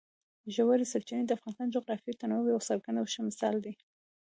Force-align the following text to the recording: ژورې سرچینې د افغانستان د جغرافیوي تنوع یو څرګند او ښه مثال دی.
ژورې 0.55 0.85
سرچینې 0.91 1.23
د 1.25 1.31
افغانستان 1.37 1.67
د 1.67 1.73
جغرافیوي 1.75 2.15
تنوع 2.21 2.45
یو 2.53 2.65
څرګند 2.69 2.99
او 3.01 3.05
ښه 3.11 3.21
مثال 3.29 3.55
دی. 3.65 3.73